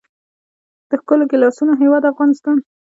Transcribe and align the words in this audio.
د 0.89 0.91
ښکلو 1.01 1.25
ګیلاسونو 1.31 1.73
هیواد 1.81 2.03
افغانستان. 2.11 2.57